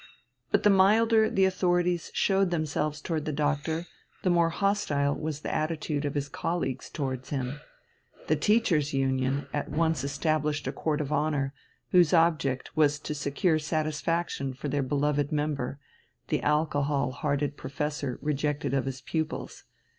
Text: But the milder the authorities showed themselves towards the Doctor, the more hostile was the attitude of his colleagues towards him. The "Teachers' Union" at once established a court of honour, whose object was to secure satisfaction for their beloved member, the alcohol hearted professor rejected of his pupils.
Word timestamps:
But 0.49 0.63
the 0.63 0.71
milder 0.71 1.29
the 1.29 1.45
authorities 1.45 2.09
showed 2.15 2.49
themselves 2.49 3.01
towards 3.01 3.25
the 3.25 3.31
Doctor, 3.31 3.85
the 4.23 4.31
more 4.31 4.49
hostile 4.49 5.13
was 5.13 5.41
the 5.41 5.53
attitude 5.53 6.05
of 6.05 6.15
his 6.15 6.27
colleagues 6.27 6.89
towards 6.89 7.29
him. 7.29 7.59
The 8.25 8.35
"Teachers' 8.35 8.95
Union" 8.95 9.45
at 9.53 9.69
once 9.69 10.03
established 10.03 10.65
a 10.65 10.71
court 10.71 11.01
of 11.01 11.13
honour, 11.13 11.53
whose 11.91 12.13
object 12.15 12.75
was 12.75 12.97
to 12.97 13.13
secure 13.13 13.59
satisfaction 13.59 14.55
for 14.55 14.69
their 14.69 14.81
beloved 14.81 15.31
member, 15.31 15.77
the 16.29 16.41
alcohol 16.41 17.11
hearted 17.11 17.55
professor 17.55 18.17
rejected 18.23 18.73
of 18.73 18.85
his 18.85 19.01
pupils. 19.01 19.65